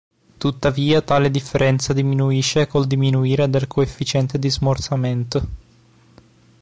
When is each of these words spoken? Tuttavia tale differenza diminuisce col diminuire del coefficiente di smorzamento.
Tuttavia 0.39 1.03
tale 1.03 1.29
differenza 1.29 1.93
diminuisce 1.93 2.65
col 2.65 2.87
diminuire 2.87 3.47
del 3.51 3.67
coefficiente 3.67 4.39
di 4.39 4.49
smorzamento. 4.49 5.47